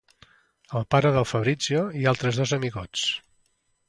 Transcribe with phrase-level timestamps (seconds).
[0.77, 3.05] El pare del Fabrizio i altres dos amigots.